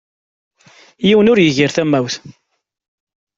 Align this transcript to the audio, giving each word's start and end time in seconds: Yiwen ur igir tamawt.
Yiwen 1.07 1.29
ur 1.31 1.39
igir 1.39 1.71
tamawt. 1.75 2.15